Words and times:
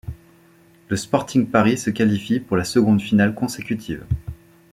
Le 0.89 0.97
Sporting 0.97 1.45
Paris 1.47 1.77
se 1.77 1.91
qualifie 1.91 2.39
pour 2.39 2.57
sa 2.57 2.63
seconde 2.63 3.01
finale 3.03 3.35
consécutive. 3.35 4.03